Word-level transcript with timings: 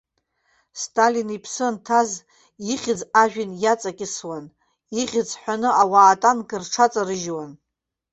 Сталин 0.81 1.29
иԥсы 1.37 1.63
анҭаз 1.69 2.09
ихьӡ 2.73 2.99
ажәҩан 3.21 3.51
иаҵакьысуан, 3.63 4.45
ихьӡ 5.01 5.29
ҳәаны 5.41 5.69
ауаа 5.81 6.09
атанк 6.13 6.49
рҽаҵарыжьуан. 6.61 7.51